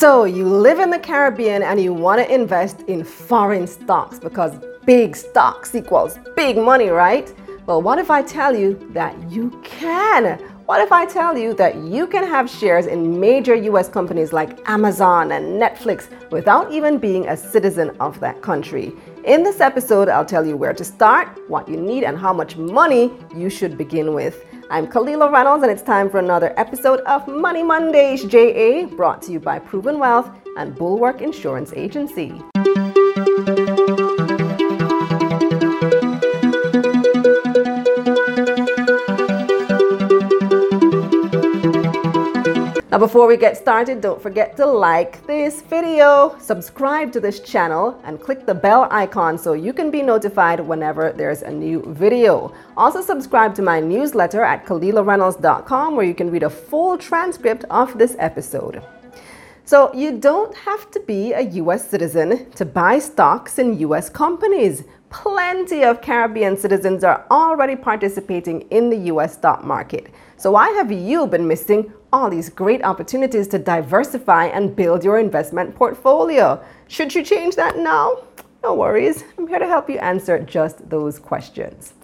[0.00, 4.58] So, you live in the Caribbean and you want to invest in foreign stocks because
[4.86, 7.30] big stocks equals big money, right?
[7.66, 10.38] Well, what if I tell you that you can?
[10.64, 14.66] What if I tell you that you can have shares in major US companies like
[14.66, 18.94] Amazon and Netflix without even being a citizen of that country?
[19.24, 22.56] In this episode, I'll tell you where to start, what you need, and how much
[22.56, 24.46] money you should begin with.
[24.72, 29.32] I'm Kalilah Reynolds, and it's time for another episode of Money Mondays JA, brought to
[29.32, 32.40] you by Proven Wealth and Bulwark Insurance Agency.
[43.00, 48.20] Before we get started, don't forget to like this video, subscribe to this channel, and
[48.20, 52.52] click the bell icon so you can be notified whenever there's a new video.
[52.76, 57.96] Also subscribe to my newsletter at KalilahReynolds.com where you can read a full transcript of
[57.96, 58.82] this episode.
[59.64, 64.84] So you don't have to be a US citizen to buy stocks in US companies.
[65.08, 70.10] Plenty of Caribbean citizens are already participating in the US stock market.
[70.36, 75.18] So why have you been missing all these great opportunities to diversify and build your
[75.18, 76.62] investment portfolio?
[76.88, 78.18] Should you change that now?
[78.62, 79.24] No worries.
[79.38, 81.94] I'm here to help you answer just those questions.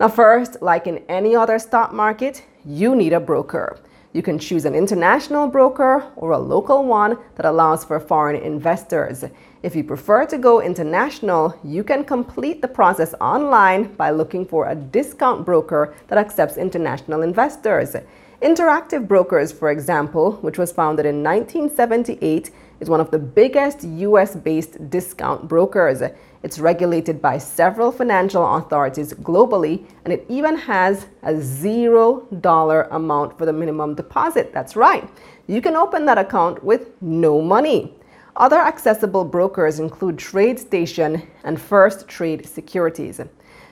[0.00, 3.80] Now, first, like in any other stock market, you need a broker.
[4.12, 9.24] You can choose an international broker or a local one that allows for foreign investors.
[9.62, 14.68] If you prefer to go international, you can complete the process online by looking for
[14.68, 17.96] a discount broker that accepts international investors.
[18.40, 24.36] Interactive Brokers, for example, which was founded in 1978, is one of the biggest US
[24.36, 26.02] based discount brokers.
[26.44, 33.36] It's regulated by several financial authorities globally, and it even has a zero dollar amount
[33.36, 34.52] for the minimum deposit.
[34.52, 35.10] That's right.
[35.48, 37.96] You can open that account with no money.
[38.36, 43.20] Other accessible brokers include TradeStation and Firstrade Securities.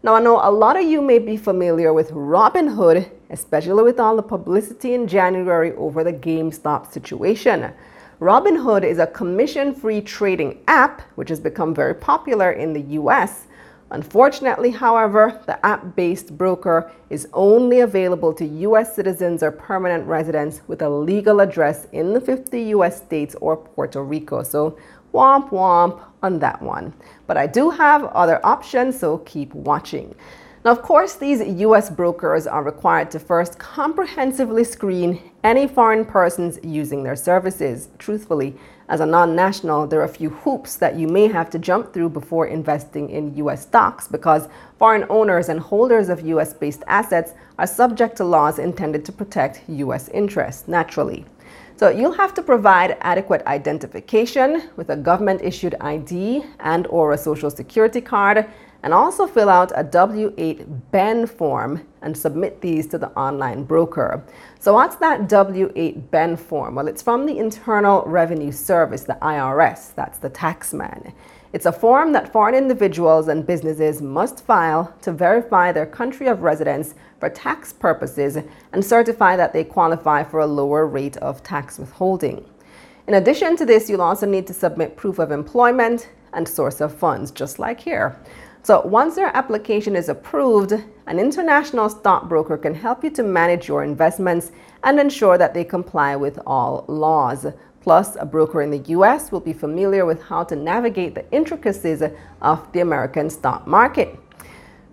[0.00, 4.14] Now, I know a lot of you may be familiar with Robinhood, especially with all
[4.14, 7.72] the publicity in January over the GameStop situation.
[8.20, 13.46] Robinhood is a commission free trading app which has become very popular in the US.
[13.90, 20.60] Unfortunately, however, the app based broker is only available to US citizens or permanent residents
[20.68, 24.44] with a legal address in the 50 US states or Puerto Rico.
[24.44, 24.78] So,
[25.18, 26.92] womp womp on that one.
[27.26, 30.14] But I do have other options, so keep watching.
[30.64, 36.58] Now, of course, these US brokers are required to first comprehensively screen any foreign persons
[36.62, 37.88] using their services.
[37.98, 38.56] Truthfully,
[38.88, 41.92] as a non national, there are a few hoops that you may have to jump
[41.92, 44.48] through before investing in US stocks because
[44.78, 49.62] foreign owners and holders of US based assets are subject to laws intended to protect
[49.68, 51.24] US interests, naturally.
[51.78, 57.18] So you'll have to provide adequate identification with a government issued ID and or a
[57.18, 58.46] social security card
[58.82, 64.24] and also fill out a W8 BEN form and submit these to the online broker.
[64.60, 66.76] So, what's that W8 BEN form?
[66.76, 71.12] Well, it's from the Internal Revenue Service, the IRS, that's the taxman.
[71.52, 76.42] It's a form that foreign individuals and businesses must file to verify their country of
[76.42, 78.36] residence for tax purposes
[78.72, 82.44] and certify that they qualify for a lower rate of tax withholding.
[83.06, 86.94] In addition to this, you'll also need to submit proof of employment and source of
[86.94, 88.20] funds, just like here.
[88.62, 90.72] So once your application is approved,
[91.06, 94.52] an international stockbroker can help you to manage your investments
[94.82, 97.46] and ensure that they comply with all laws.
[97.80, 102.02] Plus, a broker in the US will be familiar with how to navigate the intricacies
[102.42, 104.18] of the American stock market.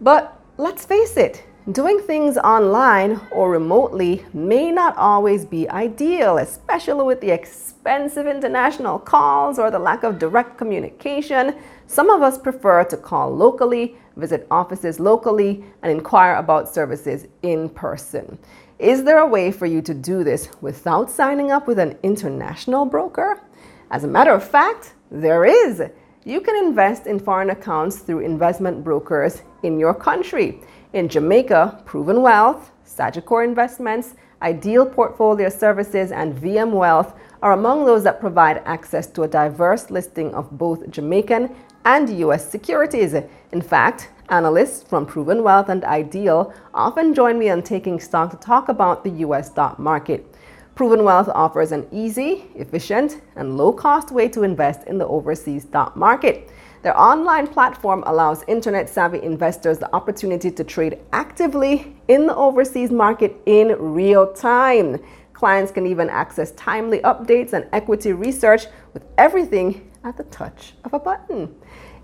[0.00, 7.04] But let's face it, Doing things online or remotely may not always be ideal, especially
[7.04, 11.54] with the expensive international calls or the lack of direct communication.
[11.86, 17.68] Some of us prefer to call locally, visit offices locally, and inquire about services in
[17.68, 18.38] person.
[18.78, 22.86] Is there a way for you to do this without signing up with an international
[22.86, 23.38] broker?
[23.90, 25.82] As a matter of fact, there is.
[26.22, 30.60] You can invest in foreign accounts through investment brokers in your country.
[30.92, 38.04] In Jamaica, Proven Wealth, Sagicor Investments, Ideal Portfolio Services, and VM Wealth are among those
[38.04, 41.56] that provide access to a diverse listing of both Jamaican
[41.86, 43.14] and US securities.
[43.52, 48.36] In fact, analysts from Proven Wealth and Ideal often join me on taking stock to
[48.36, 50.29] talk about the US stock market.
[50.74, 55.64] Proven Wealth offers an easy, efficient, and low cost way to invest in the overseas
[55.64, 56.48] stock market.
[56.82, 62.90] Their online platform allows internet savvy investors the opportunity to trade actively in the overseas
[62.90, 64.98] market in real time.
[65.34, 70.94] Clients can even access timely updates and equity research with everything at the touch of
[70.94, 71.54] a button.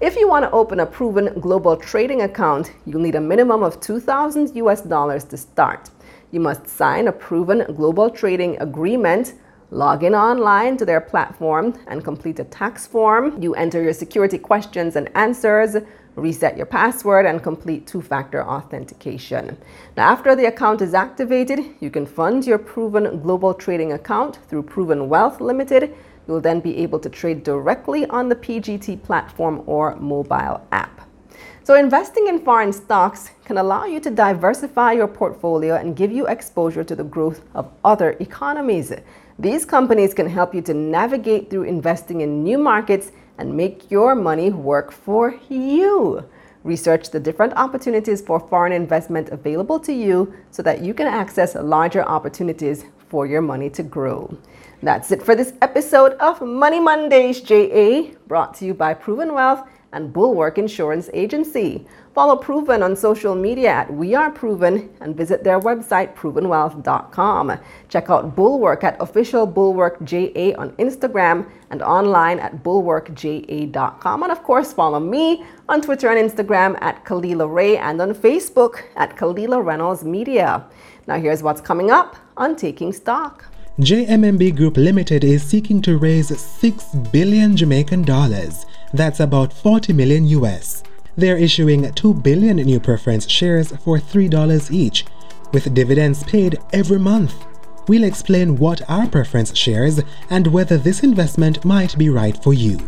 [0.00, 3.80] If you want to open a proven global trading account, you'll need a minimum of
[3.80, 5.88] 2000 US dollars to start.
[6.30, 9.34] You must sign a proven global trading agreement,
[9.70, 13.40] log in online to their platform, and complete a tax form.
[13.42, 15.76] You enter your security questions and answers,
[16.14, 19.56] reset your password, and complete two factor authentication.
[19.96, 24.62] Now, after the account is activated, you can fund your proven global trading account through
[24.64, 25.94] Proven Wealth Limited.
[26.26, 31.08] You'll then be able to trade directly on the PGT platform or mobile app.
[31.66, 36.28] So, investing in foreign stocks can allow you to diversify your portfolio and give you
[36.28, 38.92] exposure to the growth of other economies.
[39.36, 44.14] These companies can help you to navigate through investing in new markets and make your
[44.14, 46.24] money work for you.
[46.62, 51.56] Research the different opportunities for foreign investment available to you so that you can access
[51.56, 54.32] larger opportunities for your money to grow.
[54.84, 59.68] That's it for this episode of Money Mondays JA, brought to you by Proven Wealth
[59.92, 61.86] and Bulwark Insurance Agency.
[62.14, 67.58] Follow Proven on social media at We Are Proven and visit their website, provenwealth.com.
[67.88, 74.22] Check out Bulwark at official Bulwark JA on Instagram and online at bulwarkja.com.
[74.22, 78.82] And of course, follow me on Twitter and Instagram at Kalilah Ray and on Facebook
[78.96, 80.64] at Kalilah Reynolds Media.
[81.06, 83.44] Now, here's what's coming up on Taking Stock.
[83.80, 88.64] JMMB Group Limited is seeking to raise 6 billion Jamaican dollars.
[88.94, 90.82] That's about 40 million US.
[91.14, 95.04] They're issuing 2 billion new preference shares for $3 each,
[95.52, 97.34] with dividends paid every month.
[97.86, 100.00] We'll explain what are preference shares
[100.30, 102.78] and whether this investment might be right for you.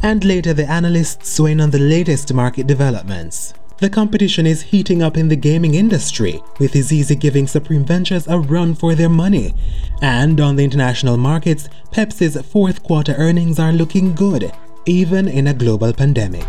[0.00, 3.52] And later, the analysts weigh in on the latest market developments.
[3.80, 8.38] The competition is heating up in the gaming industry, with Easy giving Supreme Ventures a
[8.38, 9.54] run for their money.
[10.02, 14.52] And on the international markets, Pepsi's fourth quarter earnings are looking good,
[14.84, 16.44] even in a global pandemic.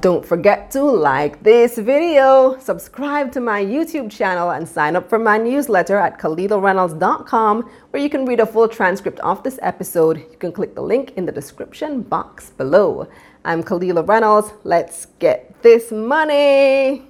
[0.00, 5.20] Don't forget to like this video, subscribe to my YouTube channel, and sign up for
[5.20, 10.16] my newsletter at KalilahReynolds.com, where you can read a full transcript of this episode.
[10.18, 13.06] You can click the link in the description box below.
[13.44, 14.52] I'm Kalilah Reynolds.
[14.62, 17.02] Let's get this money.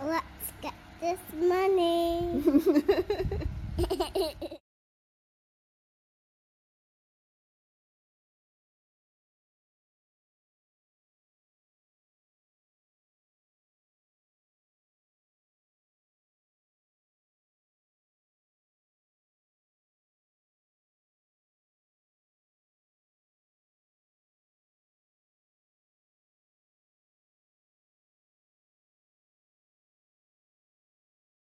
[0.00, 2.44] Let's get this money.